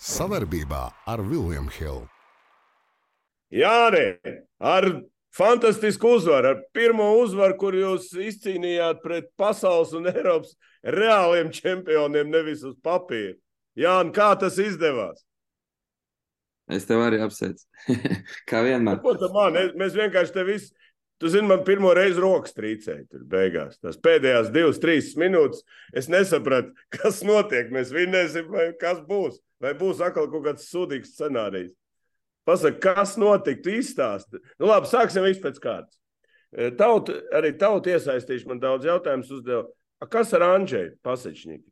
[0.00, 2.06] Savarbībā ar Vilniņu Hildu.
[3.52, 4.04] Jā, nē,
[4.62, 4.86] ar
[5.36, 12.62] fantastisku uzvaru, ar pirmo uzvaru, kur jūs izcīnījāt pret pasaules un Eiropas reāliem čempioniem, nevis
[12.64, 13.34] uz papīra.
[13.76, 15.20] Jā, un kā tas izdevās?
[16.70, 17.66] Es tev arī apsveicu.
[18.48, 19.02] Kā vienmēr.
[19.02, 19.58] Ko man?
[19.76, 20.70] Mēs vienkārši te visi.
[21.20, 23.76] Tu zini, man pirmo reizi rokas trīcēja tur beigās.
[23.82, 25.66] Tas pēdējās divas, trīs minūtes.
[25.92, 27.68] Es nesapratu, kas notiek.
[27.74, 29.36] Mēs vinnēsim, vai kas būs.
[29.60, 31.74] Vai būs atkal kaut kāds sūdīgs scenārijs.
[32.48, 33.74] Pasaka, kas notika?
[33.76, 34.40] Izstāsti.
[34.56, 35.98] Nu, labi, sāksim visu pēc kārtas.
[36.80, 39.68] Tauta, arī tauta iesaistīšu, man daudz jautājumus uzdeva.
[40.00, 41.66] A, kas ar Andžēju Pasečņiku?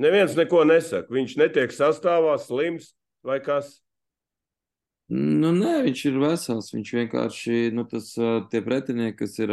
[0.00, 1.12] Neviens neko nesaka.
[1.12, 2.94] Viņš netiek sastāvā, slims
[3.26, 3.76] vai kas.
[5.10, 6.70] Nu, nē, viņš ir vesels.
[6.74, 8.12] Viņš vienkārši, nu, tas,
[8.52, 9.50] tie pretinieki, kas ir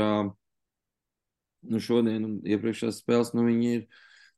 [1.67, 3.87] nu, šodien un iepriekšējās spēles, nu, viņi ir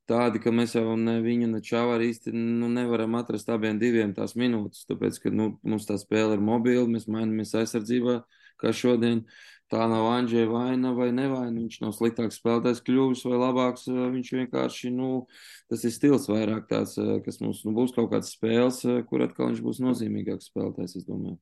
[0.10, 4.34] tādi, ka mēs jau ne viņu, ne čāvāru īsti nu, nevaram atrast abiem diviem tās
[4.40, 8.22] minūtes, tāpēc, ka, nu, mums tā spēle ir mobila, mēs mainamies aizsardzībā,
[8.64, 9.26] kā šodien.
[9.70, 11.54] Tā nav Anģēja vaina vai nevaina.
[11.54, 13.86] Viņš nav sliktāks spēlētājs, kļuvis vai labāks.
[13.86, 15.28] Viņš vienkārši, nu,
[15.70, 18.82] tas ir stils vairāk tāds, kas mums nu, būs kaut kāds spēles,
[19.12, 21.38] kur atkal viņš būs nozīmīgāks spēlētājs, es domāju.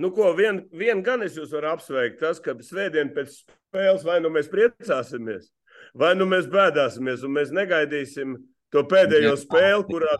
[0.00, 4.18] Nu, ko vien, vien gan es jūs varu apsveikt, tas, ka svētdien pēc spēles vai
[4.24, 5.50] nu mēs priecāsimies,
[5.94, 8.38] vai nu mēs bēdāsimies, un mēs negaidīsim
[8.72, 10.16] to pēdējo spēli, kurā.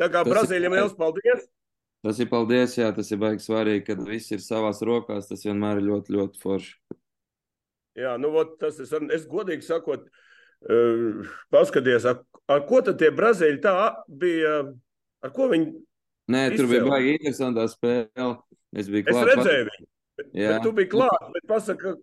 [0.00, 1.46] Tā kā Brazīlijam liels paldies!
[2.06, 5.26] Tas ir paldies, jā, tas ir baigi svarīgi, kad viss ir savās rokās.
[5.26, 6.72] Tas vienmēr ir ļoti, ļoti forši.
[7.98, 9.08] Jā, nu, ot, tas ir.
[9.16, 10.06] Es godīgi sakot,
[10.70, 12.20] uh, paskaties, ar,
[12.52, 13.76] ar ko tad tie brazīļi tā
[14.06, 14.60] bija?
[15.26, 15.72] Ar ko viņi?
[16.30, 16.60] Nē, izcēl?
[16.60, 18.34] tur bija baigi interesantā spēle.
[18.76, 19.22] Es biju klāt.
[19.24, 19.88] Es redzēju viņu.
[20.16, 21.96] Bet, bet tu biji klāt, bet pasaka,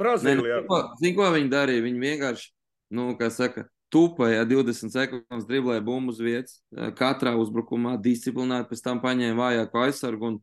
[0.00, 0.64] Brazīlijā.
[0.66, 1.84] Nu, Zini, ko viņi darīja?
[1.84, 2.48] Viņi vienkārši,
[2.98, 6.60] nu, kā saka, tupēja 20 sekundes, driblēja bumbu uz vietas,
[6.98, 10.38] katrā uzbrukumā disciplinēti, pēc tam paņēma vājāku aizsargu un,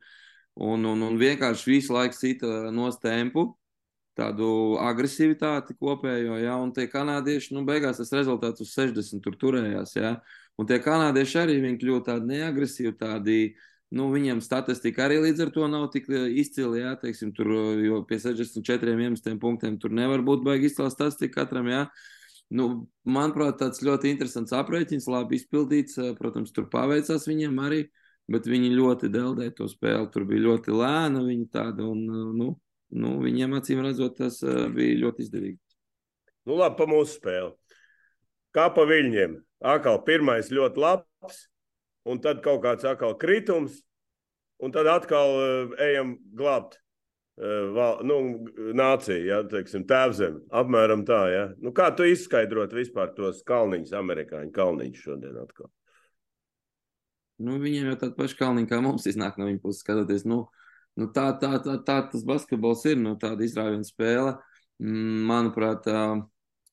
[0.56, 3.50] un, un, un vienkārši visu laiku sita no tempu,
[4.18, 9.96] tādu agresivitāti kopējo, ja, un tie kanādieši, nu, beigās tas rezultāts uz 60 tur turējās,
[9.98, 10.16] ja,
[10.60, 13.38] un tie kanādieši arī viņi kļūst tādi neagresīvi, tādi,
[13.96, 18.20] nu, viņiem statistika arī līdz ar to nav tik izcili, jā, teiksim, tur, jo pie
[18.24, 21.86] 64 iemestiem punktiem tur nevar būt baigi izcila statistika katram, jā,
[22.52, 22.68] Nu,
[23.08, 26.00] manuprāt, tāds ļoti interesants aprēķins, labi izpildīts.
[26.18, 27.86] Protams, tur paveicās viņiem arī,
[28.32, 30.10] bet viņi ļoti deldēja to spēli.
[30.12, 32.04] Tur bija ļoti lēna viņa tāda, un
[32.36, 32.50] nu,
[32.92, 34.42] nu, viņiem acīm redzot, tas
[34.76, 35.60] bija ļoti izdevīgi.
[36.50, 37.54] Nu, labi, pa mūsu spēli.
[38.52, 39.40] Kā pa viņiem?
[39.72, 41.46] Atkal pirmais ļoti labs,
[42.10, 43.78] un tad kaut kāds atkal kritums,
[44.60, 46.82] un tad atkal uh, ejam glābt
[47.76, 48.18] val, nu,
[48.78, 51.22] nācija, ja, teiksim, tēvzem, apmēram tā.
[51.32, 51.44] Ja.
[51.64, 55.72] Nu, kā tu izskaidrot vispār tos kalniņus, amerikāņu kalniņus šodien atkal?
[57.42, 60.26] Nu, viņiem jau tāda paša kalniņa kā mums iznāk no viņa puses skatoties.
[60.30, 60.44] Nu,
[61.00, 64.36] nu, tā, tā, tā, tā tas basketbols ir, nu, tāda izrāviena spēle.
[64.82, 65.88] Mm, manuprāt,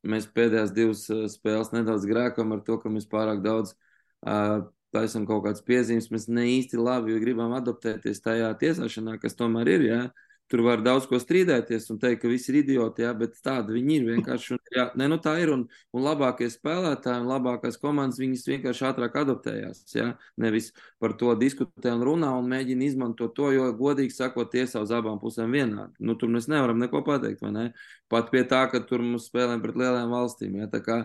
[0.09, 5.47] mēs pēdējās divas spēles nedaudz grēkam ar to, ka mēs pārāk daudz uh, taisam kaut
[5.47, 6.11] kādas piezīmes.
[6.13, 9.87] Mēs ne īsti labi gribam adaptēties tajā tiesāšanā, kas tomēr ir.
[9.89, 10.03] Ja?
[10.49, 13.95] Tur var daudz ko strīdēties un teikt, ka visi ir idioti, jā, bet tādi viņi
[13.99, 14.55] ir vienkārši.
[14.57, 18.87] Un, jā, ne, nu tā ir, un, un labākie spēlētāji un labākās komandas viņas vienkārši
[18.89, 19.83] ātrāk adaptējās.
[19.95, 20.09] Jā,
[20.41, 20.71] nevis
[21.03, 25.21] par to diskutē un runā un mēģina izmantot to, jo, godīgi sakot, tiesā uz abām
[25.23, 25.93] pusēm vienādi.
[26.01, 27.67] Nu, tur mēs nevaram neko pateikt, vai ne?
[28.09, 30.57] Pat pie tā, ka tur mums spēlēm pret lielām valstīm.
[30.63, 31.03] Jā, tā kā,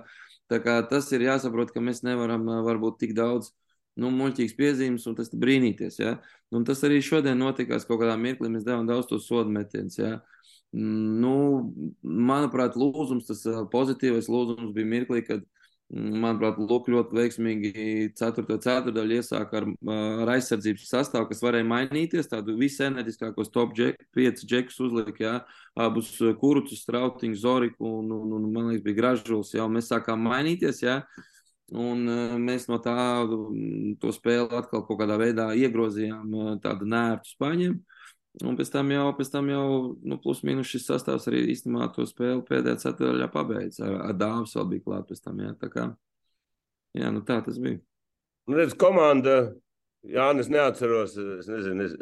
[0.51, 3.51] tā kā tas ir jāsaprot, ka mēs nevaram varbūt tik daudz
[3.99, 5.99] nu, muļķīgs piezīmes, un tas brīnīties.
[6.01, 6.17] Ja?
[6.53, 9.99] Un tas arī šodien notikās kaut kādā mirklī, mēs devām daudz tos sodu metienus.
[10.01, 10.17] Ja?
[10.73, 11.35] Nu,
[12.01, 13.43] manuprāt, lūzums, tas
[13.73, 15.43] pozitīvais lūzums bija mirklī, kad,
[15.93, 17.73] manuprāt, Lūk ļoti veiksmīgi
[18.17, 18.57] 4.
[18.63, 24.79] ceturdaļu iesāka ar, ar aizsardzības sastāvu, kas varēja mainīties, tādu visenerģiskākos top džek, 5 džekus
[24.87, 25.35] uzlika, jā,
[25.85, 30.25] abus kurucus, strautiņu, zoriku un, un, un, man liekas, bija gražuls, jā, un mēs sākām
[30.25, 31.03] mainīties, jā,
[31.73, 32.95] Un uh, mēs no tā
[34.01, 37.79] to spēli atkal kaut kādā veidā iegrozījām uh, tādu nērtu spāņiem.
[38.41, 39.65] Un pēc tam jau, pēc tam jau
[40.01, 43.81] nu, plus mīnus šis sastāvs arī īstenībā to spēli pēdējā ceturtajā pabeidz.
[43.85, 45.51] Ar, ar dāvas vēl bija klāt pēc tam, jā.
[45.61, 45.89] Tā kā,
[46.97, 47.81] jā, nu tā tas bija.
[48.49, 49.35] Nu, redz, komanda,
[50.01, 51.93] jā, es neatceros, es nezinu, es,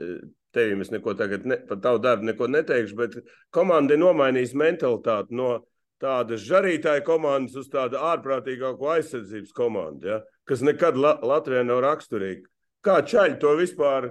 [0.56, 3.19] tevim es neko tagad, ne, par tavu darbu neko neteikšu, bet
[3.54, 5.54] komanda ir nomainījusi mentalitāti no
[6.01, 10.19] tādas žarītāja komandas uz tādu ārprātīgāku aizsardzības komandu, ja?
[10.50, 12.48] kas nekad La Latvijā nav raksturīga.
[12.81, 14.09] Kā čaļi to vispār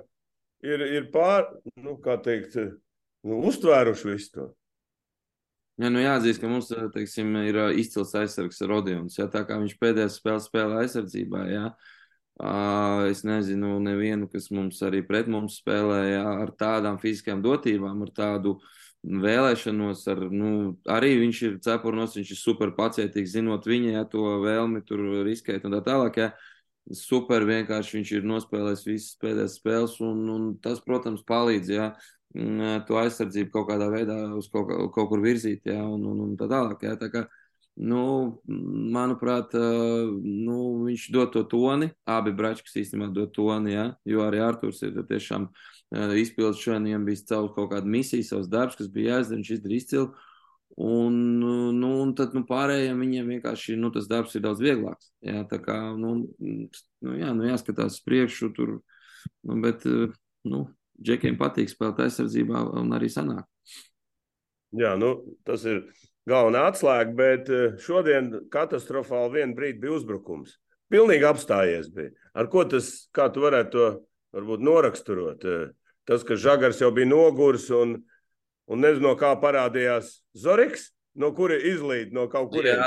[0.63, 1.49] ir, ir pār,
[1.83, 2.57] nu, kā teikt,
[3.27, 4.49] nu, uztvēruši visu to?
[5.81, 9.17] Ja, nu jāatzīst, ka mums teiksim, ir izcils aizsargs Rodions.
[9.17, 11.71] Ja, tā kā viņš pēdējā spēlē spēlē aizsardzībā, ja,
[12.41, 18.13] Uh, es nezinu, nevienu, kas mums arī pret mums spēlēja ar tādām fiziskām dotībām, ar
[18.17, 18.55] tādu
[19.05, 20.05] vēlēšanos.
[20.13, 20.53] Ar, nu,
[20.91, 25.67] arī viņš ir cepurnos, viņš ir super pacietīgs, zinot viņa ja, to vēlmi tur riskēt
[25.67, 26.23] un tā tālāk.
[26.23, 26.33] Ja.
[26.97, 31.71] Super vienkārši viņš ir nospēlējis visas pēdējās spēles, un, un tas, protams, palīdz.
[31.77, 31.93] Ja
[32.87, 36.47] to aizsardzību kaut kādā veidā uz kaut, kaut kur virzīt, ja, un, un, un tā
[36.51, 36.85] tālāk.
[36.87, 37.25] Ja, tā kā,
[37.81, 38.41] Nu,
[38.93, 41.89] manuprāt, nu, viņš dod to toni.
[42.05, 43.87] Abi bračkas īstenībā dod toni, ja?
[44.05, 45.47] jo arī Arthurs ir tiešām
[45.91, 49.85] izpildījis šodien, viņam bija caur kaut kādu misiju, savs darbs, kas bija jāizdara, viņš izdarīja
[49.85, 50.11] izcilu.
[50.81, 51.17] Un,
[51.77, 55.11] nu, un tad nu, pārējiem viņiem vienkārši nu, tas darbs ir daudz vieglāks.
[55.27, 58.77] Jā, tā kā nu, nu, jā, nu, jāskatās uz priekšu, tur,
[59.45, 59.83] nu, bet
[60.47, 60.63] nu,
[61.03, 63.49] džekiem patīk spēlēt aizsardzībā un arī sanāk.
[64.79, 65.83] Jā, nu, tas ir
[66.31, 67.51] galvenā atslēga, bet
[67.83, 70.55] šodien katastrofāli vienu brīdi bija uzbrukums.
[70.91, 72.15] Pilnīgi apstājies bija.
[72.35, 73.91] Ar ko tas, kā tu varētu to
[74.39, 75.47] varbūt noraksturot?
[76.09, 77.99] Tas, ka Žagars jau bija noguris un,
[78.71, 82.81] un nezinu, no kā parādījās Zoriks, no kura izlīd no kaut kurienes.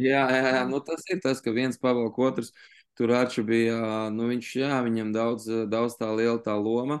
[0.00, 2.52] Jā, jā, jā, nu tas ir tas, ka viens pavalk otrs.
[2.98, 7.00] Tur Arču bija, nu viņš, jā, viņam daudz, daudz tā liela tā loma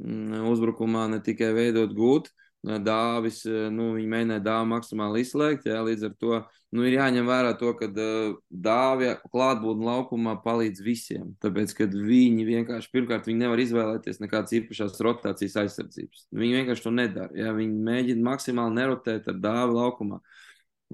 [0.00, 2.30] mm, uzbrukumā ne tikai veidot gūt,
[2.64, 6.38] dāvis, nu, viņi mēģināja dāvu maksimāli izslēgt, jā, līdz ar to,
[6.72, 12.90] nu, ir jāņem vērā to, ka dāvja klātbūtne laukumā palīdz visiem, tāpēc, ka viņi vienkārši,
[12.94, 16.26] pirmkārt, viņi nevar izvēlēties nekādas īpašās rotācijas aizsardzības.
[16.32, 20.22] Viņi vienkārši to nedara, jā, viņi mēģina maksimāli nerotēt ar dāvu laukumā.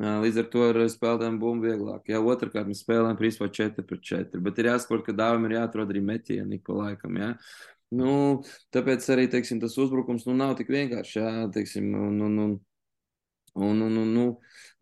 [0.00, 2.06] Līdz ar to ar spēlētājiem būmu vieglāk.
[2.08, 5.90] Jā, otrkārt, mēs spēlējam principā 4 pret 4, bet ir jāsaprot, ka dāvim ir jāatrod
[5.92, 7.34] arī metieni pa laikam, jā.
[7.90, 8.10] Nu,
[8.70, 11.16] tāpēc arī teiksim, tas uzbrukums nu, nav tik vienkāršs.
[11.18, 12.52] Jā, teiksim, un, un, un,
[13.58, 14.26] un, un, un, nu,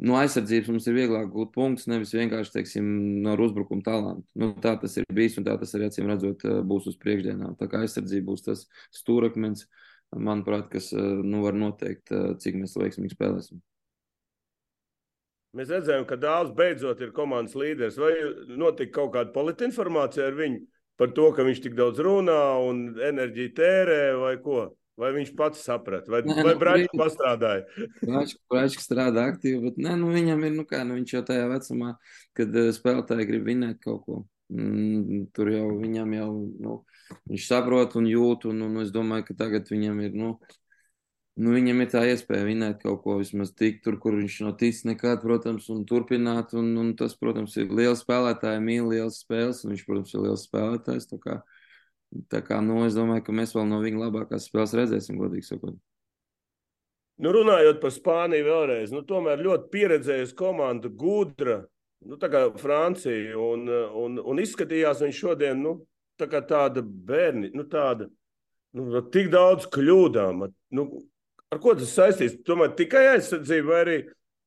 [0.04, 2.90] no aizsardzības mums ir vieglāk gūt punktus, nevis vienkārši teiksim,
[3.24, 4.26] no uzbrukuma talantu.
[4.36, 7.56] Nu, tā tas ir bijis, un tā tas arī acīm redzot būs uz priekšdienām.
[7.56, 8.66] Tā kā aizsardzība būs tas
[9.00, 9.64] stūrakmens,
[10.12, 12.12] manuprāt, kas nu, var noteikt,
[12.44, 13.64] cik mēs veiksmīgi spēlēsim.
[15.56, 17.96] Mēs redzējām, ka Dārzs beidzot ir komandas līderis.
[17.96, 18.12] Vai
[18.60, 20.66] notika kaut kāda politinformācija ar viņu?
[20.98, 24.66] Par to, ka viņš tik daudz runā un enerģiju tērē, vai ko?
[24.98, 27.84] Vai viņš pats saprata, vai, nē, vai nu, Brāļs pastrādāja?
[28.02, 31.92] Brāļs strādā aktīvi, bet nē, nu, viņam ir, nu kā, nu, viņš jau tajā vecumā,
[32.34, 34.18] kad uh, spēlētāji grib vinēt kaut ko.
[34.50, 36.28] Mm, tur jau viņam jau,
[36.64, 36.74] nu,
[37.30, 40.32] viņš saprot un jūt, un, un es domāju, ka tagad viņam ir, nu,
[41.38, 44.84] nu, viņam ir tā iespēja vinēt kaut ko vismaz tik tur, kur viņš nav ticis
[44.88, 46.54] nekad, protams, un turpināt.
[46.58, 50.46] Un, un tas, protams, ir liels spēlētājs, mīl liels spēles, un viņš, protams, ir liels
[50.48, 51.08] spēlētājs.
[51.12, 51.36] Tā kā,
[52.32, 55.78] tā kā nu, es domāju, ka mēs vēl no viņa labākās spēles redzēsim, godīgi sakot.
[57.18, 61.64] Nu, runājot par Spāniju vēlreiz, nu, tomēr ļoti pieredzējusi komanda, gudra,
[62.06, 65.72] nu, tā kā Francija, un, un, un izskatījās viņš šodien, nu,
[66.18, 68.06] tā kā tāda bērni, nu, tāda,
[68.78, 70.46] nu, tik daudz kļūdām,
[70.78, 70.86] nu,
[71.52, 72.38] ar ko tas saistīts?
[72.46, 73.96] Tomēr tikai aizsardzība vai arī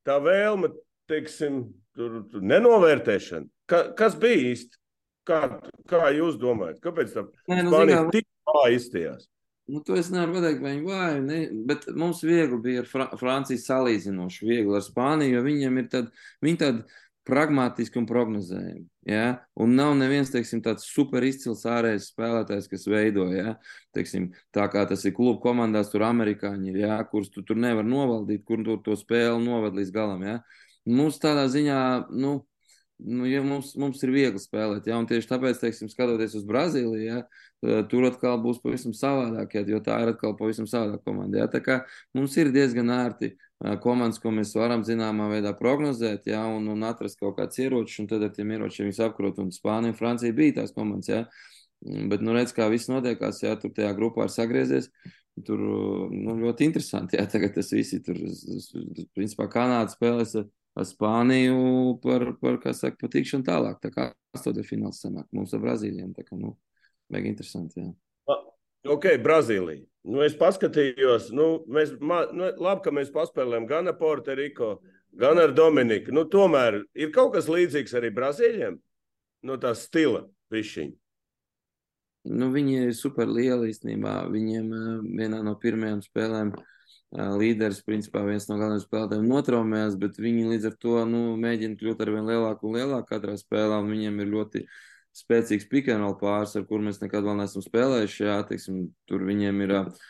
[0.06, 0.72] tā vēlme,
[1.10, 1.64] teiksim,
[1.96, 3.48] tur, tur nenovērtēšana.
[3.70, 4.80] Ka, kas bija īsti?
[5.28, 5.42] Kā,
[5.90, 6.80] kā jūs domājat?
[6.82, 9.28] Kāpēc tā Nē, nu, Spānija tik vāja izstījās?
[9.70, 11.36] Nu, to es nevaru pateikt, vai viņi vāji, ne,
[11.68, 16.08] bet mums viegli bija ar Fra Franciju salīdzinoši viegli ar Spāniju, jo viņiem ir tad,
[16.42, 16.80] viņi tad
[17.28, 18.84] pragmatiski un prognozējami.
[19.08, 19.26] Ja?
[19.58, 23.28] Un nav neviens teiksim, tāds super izcils ārējais spēlētājs, kas veido.
[23.34, 23.56] Ja?
[23.94, 26.98] Teiksim, tā kā tas ir klubu komandās, tur amerikāņi ir, ja?
[27.10, 30.26] kurus tu tur nevar novaldīt, kur tu to spēli novad līdz galam.
[30.26, 30.40] Ja?
[30.88, 31.82] Mums tādā ziņā,
[32.18, 32.40] nu,
[33.04, 34.98] nu, ja mums, mums ir viegli spēlēt, ja?
[35.00, 37.22] un tieši tāpēc, teiksim, skatoties uz Brazīliju, ja?
[37.90, 39.64] tur atkal būs pavisam savādāk, ja?
[39.74, 41.42] jo tā ir atkal pavisam savādāka komanda.
[41.42, 41.48] Ja?
[41.50, 41.80] Tā kā
[42.16, 43.32] mums ir diezgan ērti
[43.82, 48.10] komandas, ko mēs varam zināmā veidā prognozēt, ja, un, un atrast kaut kāds ieročs, un
[48.10, 49.38] tad ar tiem ieročiem viņus apkarot.
[49.42, 51.24] Un Spānija un Francija bija tās komandas, ja.
[51.82, 54.90] Bet, nu, redz, kā viss notiekās, ja tur tajā grupā ir sagriezies.
[55.46, 55.62] Tur
[56.12, 57.16] nu, ļoti interesanti.
[57.16, 58.02] Jā, tagad tas viss ir.
[58.04, 58.18] Tur,
[59.16, 63.76] principā, Kanāda spēlēs ar Spāniju par, par kā saka, patīkšanu tālāk.
[63.82, 66.14] Tā kā astotie fināls sanāk mums ar Brazīlijiem.
[66.16, 66.54] Tā kā, nu,
[67.12, 68.38] vajag interesanti, jā.
[68.88, 69.84] Ok, Brazīlija.
[70.08, 74.72] Nu, es paskatījos, nu, mēs, ma, nu, labi, ka mēs paspēlējām gan ar Puertoriko,
[75.20, 76.10] gan ar Dominiku.
[76.16, 78.80] Nu, tomēr ir kaut kas līdzīgs arī Brazīļiem
[79.46, 80.96] no tā stila višķiņa.
[82.32, 84.22] Nu, viņi ir super lieli īstenībā.
[84.32, 86.66] Viņiem uh, vienā no pirmajām spēlēm uh,
[87.12, 92.00] līderis, principā viens no galvenajiem spēlētājiem notraumējās, bet viņi līdz ar to nu, mēģina kļūt
[92.00, 94.62] ar vien lielāku un lielāku katrā spēlē, viņiem ir ļoti
[95.12, 98.22] spēcīgs pikanāla pāris, ar kur mēs nekad vēl neesam spēlējuši.
[98.24, 100.06] Jā, teiksim, tur viņiem ir uh,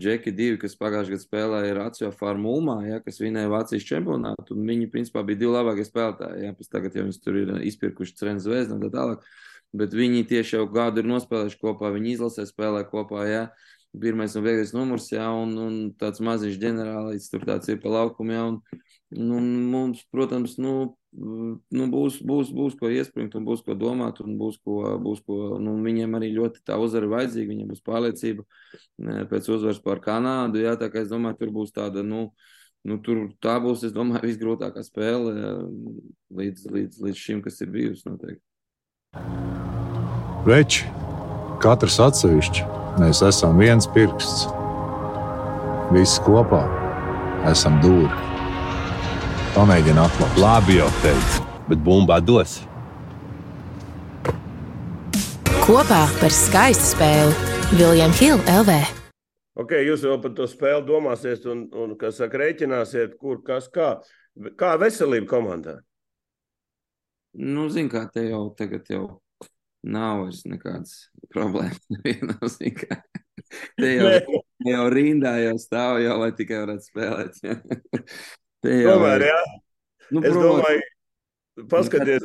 [0.00, 5.26] Džeki divi, kas pagājušajā gadā spēlēja Rācijā Farmulmā, jā, kas vinēja Vācijas čempionātu, viņi principā
[5.28, 8.86] bija divi labākie spēlētāji, jā, pēc tagad jau viņus tur ir izpirkuši Cren Zvezda un
[8.86, 9.28] tā tālāk.
[9.76, 13.44] bet viņi tieši jau gadu ir nospēlējuši kopā, viņi izlasē spēlē kopā, jā.
[14.00, 18.34] Pirmais un viegais numurs, jā, un, un tāds maziņš ģenerālis tur tāds ir pa laukumu,
[18.34, 18.58] jā, un,
[19.16, 20.74] un mums, protams, nu,
[21.16, 25.56] nu, būs, būs, būs ko iespringt, un būs ko domāt, un būs ko, būs ko
[25.62, 28.44] nu, viņiem arī ļoti tā uzvara vajadzīga, viņiem būs pārliecība
[29.30, 32.28] pēc uzvaras pār Kanādu, jā, tā kā es domāju, tur būs tāda, nu,
[32.86, 35.32] nu tur tā būs, es domāju, visgrūtākā spēle
[36.36, 38.44] līdz, līdz, līdz šim, kas ir bijusi noteikti.
[40.46, 40.84] Veči,
[41.62, 42.66] katrs atsevišķi,
[43.00, 44.46] mēs esam viens pirksts.
[45.94, 46.62] Visi kopā
[47.50, 48.10] esam dūri.
[49.56, 50.40] Pamēģini atklāt.
[50.40, 52.58] Labi, jau teicu, bet bumbā dos.
[55.66, 58.78] Kopā par skaistu spēli Viljams Hilde LV.
[59.56, 63.94] Ok, jūs jau par to spēli domāsiet, un, un kas saka, rēķināsiet, kur kas kā.
[64.60, 65.78] Kā veselība komandā?
[67.40, 69.06] Nu, zin kā, te jau tagad jau
[69.86, 70.94] nav vairs nekādas
[71.32, 71.80] problēmas.
[72.56, 72.98] Zin kā.
[73.78, 74.10] Te jau,
[74.66, 77.40] jau rindā jau stāv, jau lai tikai varētu spēlēt.
[78.66, 78.96] Jā.
[78.96, 79.42] Tomēr, jā.
[80.10, 80.80] Nu, es domāju,
[81.70, 82.24] paskaties,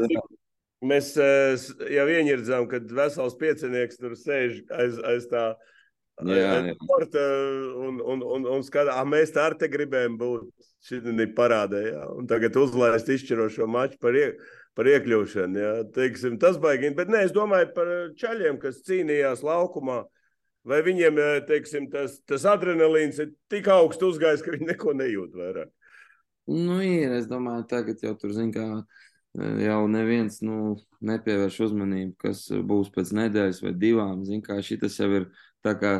[0.89, 5.80] mēs jau ieņirdzām, kad vesels piecinieks tur sēž aiz, aiz tā jā,
[6.29, 6.75] jā.
[6.85, 7.23] porta
[7.87, 10.51] un, un, un, un skatā, ah, mēs tā ar te gribējām būt.
[10.81, 12.05] Šitā parādē, jā.
[12.17, 14.31] Un tagad uzlaist izšķirošo maču par, ie,
[14.77, 15.59] par iekļūšanu.
[15.61, 15.73] Jā.
[15.93, 16.89] Teiksim, tas baigi.
[16.97, 19.99] Bet nē, es domāju par čaļiem, kas cīnījās laukumā.
[20.65, 21.17] Vai viņiem
[21.49, 25.71] teiksim, tas, tas adrenalīns ir tik augsts uzgājis, ka viņi neko nejūt vairāk?
[26.51, 28.65] Nu, ir, es domāju, tagad jau tur, zin, kā
[29.61, 30.75] jau neviens nu,
[31.05, 34.25] nepievērš uzmanību, kas būs pēc nedēļas vai divām.
[34.27, 35.29] Zin, kā šitas jau ir
[35.65, 35.91] tā kā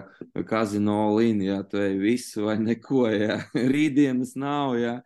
[0.47, 3.37] kazino līnija, tu ej visu vai neko, jā.
[3.75, 4.99] Rītdienas nav, jā.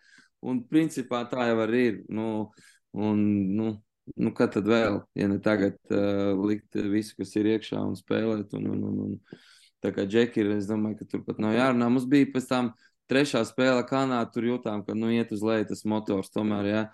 [0.45, 1.99] Un principā tā jau arī ir.
[2.13, 2.51] Nu,
[2.95, 3.21] un,
[3.57, 3.71] nu,
[4.15, 8.53] nu, kad tad vēl, ja ne tagad uh, likt visu, kas ir iekšā un spēlēt.
[8.57, 9.39] Un, un, un, un,
[9.83, 11.89] tā kā Džeki ir, es domāju, ka tur pat nav jārunā.
[11.91, 12.71] Mums bija pēc tam
[13.11, 16.31] trešā spēle Kanādā, tur jutām, ka nu, iet uz leju tas motors.
[16.33, 16.85] Tomēr, ja,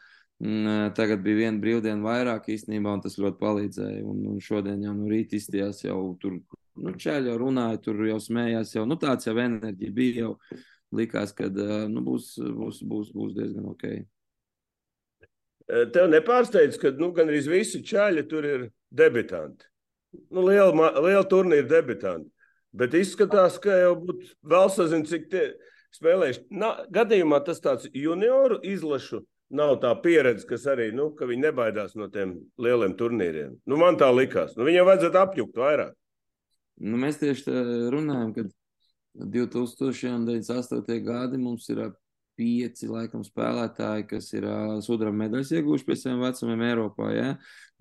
[0.98, 4.02] tagad bija viena brīvdiena vairāk īstenībā, un tas ļoti palīdzēja.
[4.08, 6.40] Un, un šodien jau no nu, rīta izstījās, jau tur
[6.80, 10.28] nu, čēļi jau runāja, tur jau smējās, jau nu, tāds jau enerģija bija.
[10.28, 10.62] Jau
[10.96, 13.88] likās, ka nu, būs, būs, būs, būs diezgan ok.
[15.96, 19.68] Tev nepārsteidz, ka nu, gan arī visi čaļi tur ir debitanti.
[20.34, 22.28] Nu, liela, liela turnīra debitanti.
[22.76, 25.46] Bet izskatās, ka jau būtu vēl sazināms, cik tie
[25.96, 26.44] spēlējuši.
[26.56, 31.98] Na, gadījumā tas tāds junioru izlašu nav tā pieredze, kas arī, nu, ka viņi nebaidās
[32.00, 33.58] no tiem lieliem turnīriem.
[33.68, 34.56] Nu, man tā likās.
[34.56, 35.96] Nu, viņiem vajadzētu apjukt vairāk.
[36.82, 37.54] Nu, mēs tieši
[37.94, 38.46] runājam, ka
[39.14, 41.02] 2098.
[41.06, 41.84] gadi mums ir
[42.40, 47.12] pieci laikam, spēlētāji, kas ir uh, sudraba medaļas iegūši pie saviem vecumiem Eiropā.
[47.14, 47.28] Ja?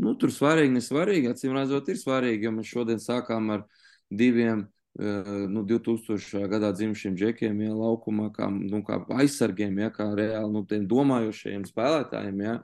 [0.01, 1.31] Nu, tur svarīgi, nesvarīgi.
[1.31, 3.65] Acīm redzot, ir svarīgi, jo mēs šodien sākām ar
[4.11, 4.67] diviem
[4.99, 6.49] nu, 2000.
[6.51, 12.43] gadā dzimušiem džekiem, ja laukumā, kā, nu, kā aizsargiem, ja, kā reāli nu, domājošiem spēlētājiem.
[12.43, 12.57] Ja.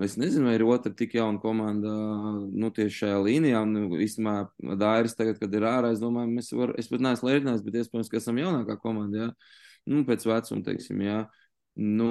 [0.00, 1.90] Es nezinu, vai ir otra tik jauna komanda
[2.52, 3.64] nu, tieši šajā līnijā.
[3.66, 7.28] Un, nu, īstenībā, Dairis tagad, kad ir ārā, es domāju, mēs varam, es pat neesmu
[7.30, 9.26] lērinājis, bet iespējams, ka esam jaunākā komanda.
[9.26, 9.30] Ja.
[9.90, 11.22] Nu, pēc vecuma, teiksim, jā.
[11.24, 11.39] Ja.
[11.78, 12.08] Nu,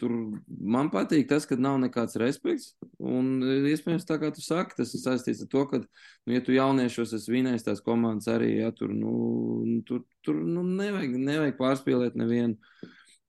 [0.00, 0.12] tur
[0.48, 2.72] man patīk tas, ka nav nekāds respekts.
[2.96, 6.56] Un, iespējams, tā kā tu saki, tas ir saistīts ar to, ka, nu, ja tu
[6.56, 9.12] jauniešos esi vinējis tās komandas arī, ja tur, nu,
[9.86, 12.56] tur, tur nu, nevajag, nevajag pārspīlēt nevienu.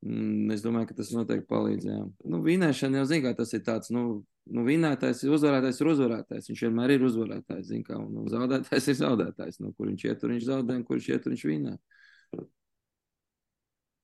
[0.03, 1.85] Mm, es domāju, ka tas noteikti palīdz.
[1.87, 1.99] Jā.
[2.31, 4.23] Nu, vinēšana jau zina, tas ir tāds, nu,
[4.55, 6.49] nu vinētājs uzvarētājs, ir uzvarētājs.
[6.51, 9.61] Viņš vienmēr ir uzvarētājs, zina, kā, un zaudētājs ir zaudētājs.
[9.63, 11.77] Nu, kur viņš iet, tur viņš zaudē, un kur viņš iet, tur viņš vinē.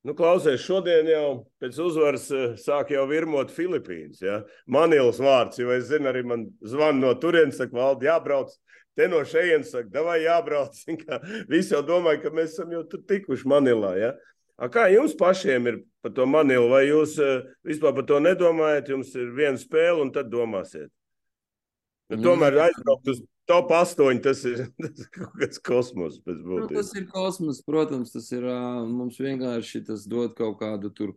[0.08, 1.26] Nu, klausies, šodien jau
[1.60, 4.22] pēc uzvaras eh, sāk jau virmot Filipīnas.
[4.24, 4.40] Ja?
[4.72, 8.54] Manils vārds, jo es zinu, arī man zvana no turienes, saka, valdi jābrauc.
[8.96, 10.80] Te no šejienes saka, vai jābrauc.
[11.52, 13.92] Visi jau domāja, ka mēs esam jau tur tikuši Manilā.
[14.00, 14.14] Ja?
[14.60, 16.72] A, kā jums pašiem ir par to Manilu?
[16.72, 18.92] Vai jūs uh, vispār par to nedomājat?
[18.92, 20.92] Jums ir viena spēle un tad domāsiet.
[22.10, 24.68] Nu, tomēr aizbraukt uz top 8 tas ir,
[25.16, 26.20] kaut kāds kosmos.
[26.28, 28.46] Nu, tas ir kosmos, protams, tas ir
[28.90, 31.16] mums vienkārši tas dod kaut kādu tur.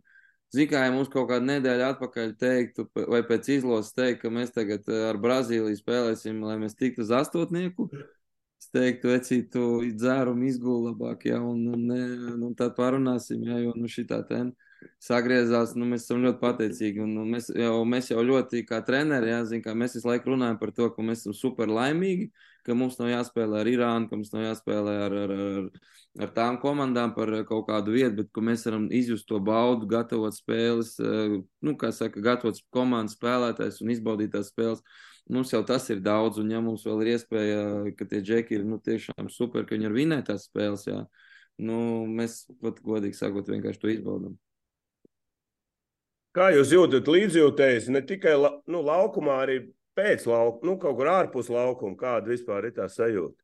[0.53, 4.51] Ziniet, kā ja mums kaut kāda nedēļa atpakaļ teiktu, vai pēc izloses teikt, ka mēs
[4.53, 7.87] tagad ar Brazīliju spēlēsim, lai mēs tiktu uz astotnieku.
[8.61, 13.57] Es teiktu, vecīt, tu dzērumu izgūli labāk, ja, un, un, un, un tad parunāsim, ja,
[13.65, 14.53] jo nu šitā ten
[15.03, 19.31] sagriezās, nu mēs esam ļoti pateicīgi, un, un mēs, jau, mēs jau ļoti kā treneri,
[19.33, 22.29] jāzina, kā mēs visu laiku runājam par to, ka mēs esam super laimīgi,
[22.63, 25.65] ka mums nav jāspēlē ar Irānu, ka mums nav jāspēlē ar, ar, ar,
[26.25, 30.35] ar tām komandām par kaut kādu vietu, bet ka mēs varam izjust to baudu, gatavot
[30.35, 34.83] spēles, nu, kā saka, gatavot komandas spēlētājs un izbaudīt tās spēles.
[35.29, 37.59] mums jau tas ir daudz, un ja mums vēl ir iespēja,
[37.97, 41.03] ka tie džeki ir nu, tiešām super, ka viņi ir vinētās spēles, jā,
[41.63, 44.37] nu, mēs, pat godīgi sakot, vienkārši to izbaudam.
[46.33, 49.59] Kā jūs jūtat līdzjūtējs ne tikai la, nu, laukumā, arī
[49.93, 53.37] pēc laukuma, nu, kaut kur ārpus laukuma, kāda vispār ir tā sajūta?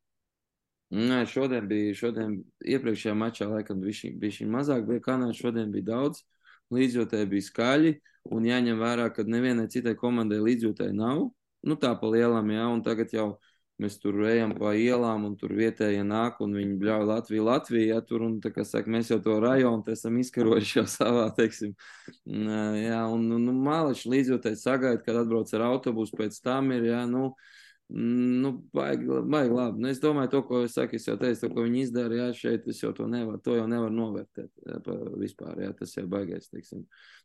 [0.98, 6.24] Nē, šodien bija, šodien iepriekšējā mačā laikam bija šī mazāk, bija kanāda, šodien bija daudz,
[6.74, 7.92] līdzjūtēji bija skaļi,
[8.34, 11.28] un jāņem vērā, ka nevienai citai komandai līdzjūtēji nav,
[11.62, 13.30] nu tā pa lielam, jā, un tagad jau
[13.80, 18.00] mēs tur ejam pa ielām, un tur vietējie nāk, un viņi bļauj Latviju, Latviju, ja
[18.06, 21.76] tur, un kā saka, mēs jau to rajonu esam izkarojuši jau savā, teiksim,
[22.26, 27.32] jā, un, un mālaši līdzjūtēji sagaida, kad atbrauc ar autobusu, pēc tam ir, jā, nu,
[27.90, 29.82] Nu, baigi, baigi labi.
[29.82, 32.36] Nu, es domāju, to, ko es saku, es jau teicu, to, ko viņi izdarīja, jā,
[32.38, 34.76] šeit es jau to nevaru, to jau nevaru novērtēt jā,
[35.18, 36.84] vispār, jā, tas jau baigais, teiksim,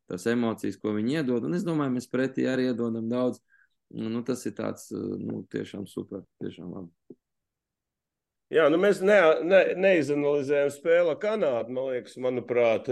[0.08, 3.53] tās emocijas, ko viņi iedod, un es domāju, mēs pretī arī iedodam daudz, Nu,
[3.94, 7.18] nu, tas ir tāds nu, tiešām super, tiešām labi.
[8.52, 11.74] Jā, nu mēs ne, ne, neizanalizējam spēli Kanādu.
[11.74, 12.90] Man liekas, manuprāt,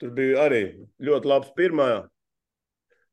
[0.00, 0.62] tur bija arī
[1.04, 1.88] ļoti labs pirmā,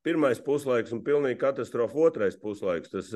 [0.05, 2.93] pirmais puslaiks un pilnīgi katastrofa otrais puslaiks.
[2.93, 3.11] Tas,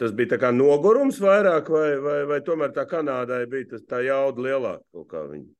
[0.00, 4.00] tas bija tā kā nogurums vairāk, vai, vai, vai tomēr tā Kanādai bija tas, tā
[4.06, 5.50] jauda lielāka kaut kā viņa?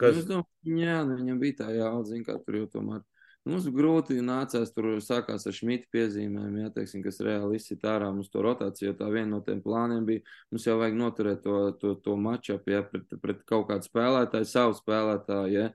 [0.00, 0.20] Kas...
[0.20, 3.02] Nu, domāju, jā, nu, viņam bija tā jauda, zin, kā tur jau tomēr
[3.48, 8.28] Mums grūti nācās tur sākās ar šmita piezīmēm, jā, teiksim, kas reāli izsit ārā mums
[8.28, 10.20] to rotāciju, jo tā viena no tiem plāniem bija,
[10.52, 14.76] mums jau vajag noturēt to, to, to matčup, jā, pret, pret kaut kādu spēlētāju, savu
[14.76, 15.70] spēlētāju, jā,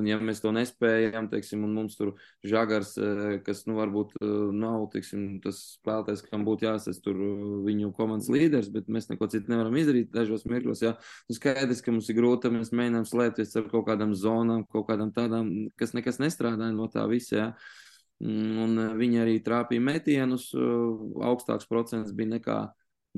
[0.00, 2.14] un ja mēs to nespējam, teiksim, un mums tur
[2.46, 7.44] žagars, eh, kas, nu, varbūt eh, nav, teiksim, tas spēlētājs, kam būtu jāsas tur eh,
[7.68, 10.96] viņu komandas līderis, bet mēs neko citu nevaram izdarīt dažos mirkļos, jā,
[11.28, 15.12] nu, skaidrs, ka mums ir grūti, mēs mēģinām slēpties ar kaut kādām zonām, kaut kādām
[15.12, 17.36] tādām, kas nekas nestrādā no tā visi.
[17.38, 17.52] Ja?
[18.20, 22.58] Mm, un eh, viņi arī trāpīja metienus, eh, augstāks procents bija nekā,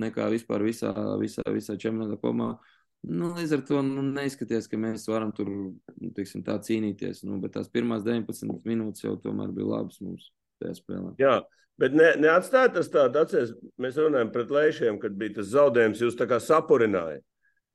[0.02, 2.54] nekā vispār visā, visā, visā čempionāta kopumā.
[3.02, 5.72] Nu, līdz ar to nu, neizskaties, ka mēs varam tur nu,
[6.14, 7.24] tiksim, tā cīnīties.
[7.26, 10.30] Nu, bet tās pirmās 19 minūtes jau tomēr bija labas mums
[10.62, 11.16] tajā spēlē.
[11.18, 11.40] Jā,
[11.82, 13.56] bet ne, neatstāt tas tādā acīs.
[13.82, 17.26] Mēs runājam pret lēšiem, kad bija tas zaudējums, jūs tā kā sapurinājāt.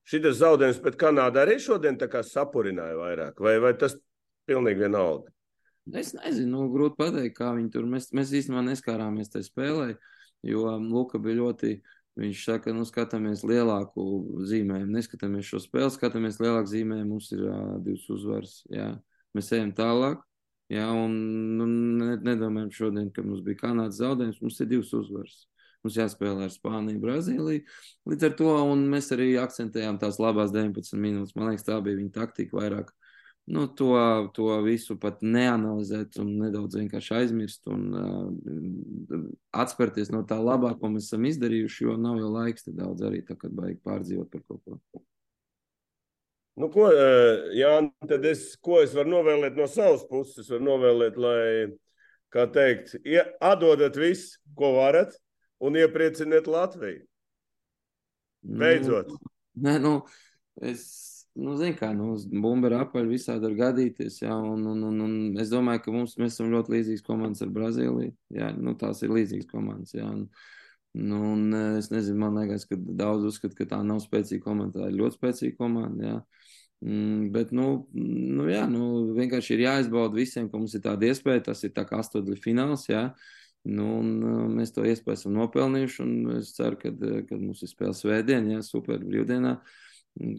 [0.07, 3.97] Šis zaudējums pret Kanādu arī šodien sapurināja vairāk, vai, vai tas
[4.47, 5.27] pilnīgi vienalga?
[5.95, 7.85] Es nezinu, nu, grūti pateikt, kā viņi tur.
[7.87, 9.93] Mēs, mēs īstenībā neskārāmies tajā spēlē,
[10.47, 11.77] jo um, Luka bija ļoti.
[12.17, 14.01] Viņš saka, nu, skatāmies lielāku
[14.49, 17.11] zīmējumu, neskatāmies šo spēli, skatāmies lielāku zīmējumu.
[17.11, 18.55] Mums ir uh, divas uzvaras.
[18.73, 18.87] Jā.
[19.37, 20.23] Mēs ejam tālāk.
[20.73, 21.13] Jā, un
[21.59, 21.67] nu,
[22.25, 24.41] nedomājam šodien, ka mums bija Kanādas zaudējums.
[24.41, 25.37] Mums ir divas uzvaras.
[25.85, 27.63] Mums jāspēlē ar Spāniju, Brazīliju.
[28.09, 31.37] Līdz ar to mēs arī akcentējām tās labās 19 minūtes.
[31.37, 32.89] Man liekas, tā bija viņa taktika vairāk
[33.47, 33.91] nu, to,
[34.35, 40.91] to visu pat neanalizēt un nedaudz vienkārši aizmirst un uh, atspērties no tā labā, ko
[40.91, 44.65] mēs esam izdarījuši, jo nav jau laiks daudz arī tā, kad vajag pārdzīvot par kaut
[44.67, 45.03] ko.
[46.57, 46.87] Nu, ko,
[47.53, 47.75] Jā,
[48.09, 50.41] tad es, ko es varu novēlēt no savas puses?
[50.41, 51.41] Es varu novēlēt, lai,
[52.33, 52.95] kā teikt,
[53.45, 55.13] atdodat visu, ko varat,
[55.61, 57.05] un ieprieciniet Latviju.
[58.47, 59.13] Nu, Beidzot.
[59.13, 59.35] Nu,
[59.67, 59.93] nē, nu,
[60.65, 60.83] es
[61.37, 64.21] nu, zin, kā, nu, bumba ir apaļ, visādi var gadīties.
[64.23, 67.53] Jā, un, un, un, un es domāju, ka mums, mēs esam ļoti līdzīgas komandas ar
[67.53, 68.13] Brazīliju.
[68.33, 69.93] Jā, nu, tās ir līdzīgas komandas.
[69.95, 70.25] Jā, un,
[70.97, 74.81] nu, un es nezinu, man liekas, ka daudz uzskata, ka tā nav spēcīga komanda.
[74.81, 76.11] Tā ir ļoti spēcīga komanda.
[76.11, 76.19] Jā.
[76.85, 81.49] Mm, bet, nu, nu, jā, nu, vienkārši ir jāizbauda visiem, ka mums ir tāda iespēja.
[81.51, 82.89] Tas ir tā kā astotdaļu fināls.
[82.89, 83.09] Jā.
[83.67, 86.13] Nu, un, uh, mēs to iespēju esam nopelnījuši.
[86.37, 86.93] Es ceru, ka,
[87.27, 89.57] kad mums ir spēle svētdien, ja super brīvdienā.
[89.57, 89.83] Uh,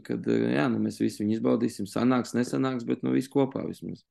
[0.07, 1.88] kad jā, nu, mēs visi viņu izbaudīsim.
[1.91, 4.05] Sanāks, nesanāks, bet nu, viss kopā vismaz.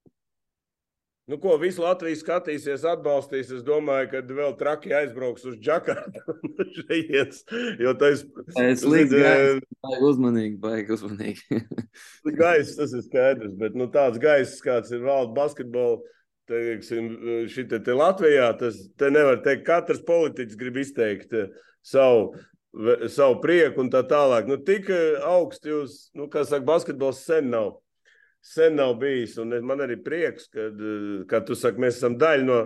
[1.28, 3.50] Nu, ko visu Latviju skatīsies, atbalstīs.
[3.52, 6.22] Es domāju, ka vēl traki aizbrauks uz Džakartu.
[7.84, 9.66] jo tas ir līdzīgs.
[9.84, 11.60] Baigi uzmanīgi, baigi uzmanīgi.
[12.42, 13.58] gaiss, tas ir skaidrs.
[13.60, 16.00] Bet nu, tāds gaiss, kāds ir valda basketbola.
[16.48, 17.10] Teiksim,
[17.52, 21.36] te, te Latvijā tas te nevar teikt, katrs politiķis grib izteikt
[21.84, 22.38] savu
[23.10, 24.48] savu prieku un tā tālāk.
[24.50, 27.78] Nu, tik eh, augsts jūs, nu, kā saka, basketbols sen nav.
[28.46, 29.38] Sen nav bijis.
[29.42, 32.60] Un man arī prieks, ka, eh, kā tu saki, mēs esam daļa no,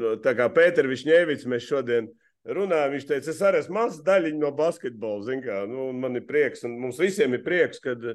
[0.00, 2.10] no tā kā Pēters Višņēvits, mēs šodien
[2.46, 2.94] runājam.
[2.94, 5.38] Viņš teica, es arī esmu mazs daļiņa no basketbola.
[5.44, 8.06] Kā, nu, man ir prieks, un mums visiem ir prieks, kad,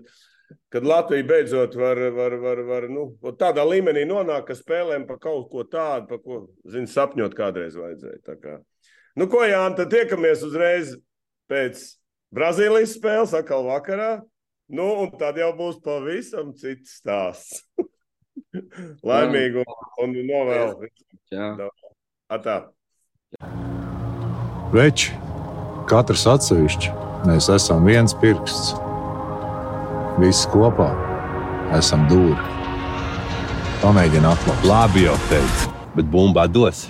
[0.71, 5.51] kad Latvija beidzot var, var, var, var nu, tādā līmenī nonākt, ka spēlēm par kaut
[5.51, 8.59] ko tādu, par ko, zin, sapņot kādreiz vajadzēja.
[9.19, 10.95] Nu, ko, Jānis, tad tiekamies uzreiz
[11.49, 11.81] pēc
[12.35, 14.19] Brazīlijas spēles, atkal vakarā.
[14.69, 17.63] Nu, un tad jau būs pavisam cits stāsts.
[19.09, 19.63] Laimīgu
[20.03, 20.89] un novēlu.
[22.29, 22.59] Atā.
[24.69, 25.15] Veči,
[25.89, 26.93] katrs atsevišķi,
[27.25, 28.75] mēs esam viens pirksts.
[30.21, 30.91] Visi kopā
[31.77, 32.37] esam dūri.
[33.81, 34.65] Pamēģini atklāt.
[34.69, 36.89] Labi jau teicu, bet bumbā dos.